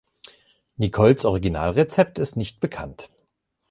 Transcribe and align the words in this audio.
Nicols 0.79 1.25
Originalrezept 1.25 2.17
ist 2.17 2.35
nicht 2.35 2.59
bekannt. 2.59 3.11